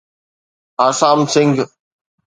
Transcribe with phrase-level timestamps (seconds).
[0.85, 1.65] Assam Singh